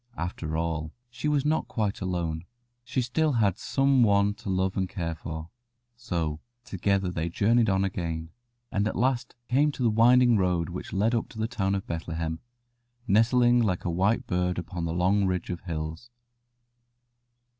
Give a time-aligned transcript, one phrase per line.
[0.17, 2.45] After all, she was not quite alone;
[2.83, 5.51] she still had some one to love and care for.
[5.95, 8.31] So together they journeyed on again,
[8.71, 11.85] and at last came to the winding road which led up to the town of
[11.85, 12.39] Bethlehem,
[13.07, 16.09] nestling like a white bird upon the long ridge of hills.